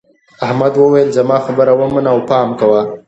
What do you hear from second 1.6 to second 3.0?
ومنه او پام کوه.